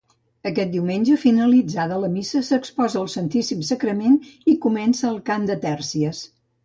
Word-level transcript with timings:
Aquest 0.51 0.69
diumenge, 0.75 1.17
finalitzada 1.23 1.99
la 2.05 2.09
missa, 2.15 2.41
s'exposa 2.47 2.99
el 3.03 3.11
Santíssim 3.17 3.61
Sagrament 3.69 4.17
i 4.55 4.59
comença 4.65 5.07
el 5.11 5.21
cant 5.29 5.47
de 5.51 5.59
tèrcies. 5.67 6.25